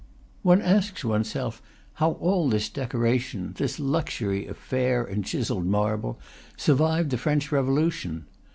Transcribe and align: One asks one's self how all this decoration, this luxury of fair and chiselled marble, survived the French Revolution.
One 0.41 0.63
asks 0.63 1.05
one's 1.05 1.27
self 1.29 1.61
how 2.01 2.13
all 2.13 2.49
this 2.49 2.69
decoration, 2.69 3.53
this 3.59 3.79
luxury 3.79 4.47
of 4.47 4.57
fair 4.57 5.03
and 5.03 5.23
chiselled 5.23 5.67
marble, 5.67 6.19
survived 6.57 7.11
the 7.11 7.19
French 7.19 7.51
Revolution. 7.51 8.25